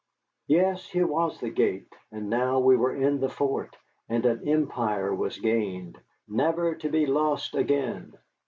Yes, 0.47 0.89
here 0.89 1.05
was 1.05 1.39
the 1.39 1.51
gate, 1.51 1.93
and 2.11 2.27
now 2.27 2.57
we 2.57 2.75
were 2.75 2.95
in 2.95 3.19
the 3.19 3.29
fort, 3.29 3.77
and 4.09 4.25
an 4.25 4.47
empire 4.47 5.13
was 5.13 5.37
gained, 5.37 5.99
never 6.27 6.73
to 6.73 6.89
be 6.89 7.05
lost 7.05 7.53
again. 7.53 8.13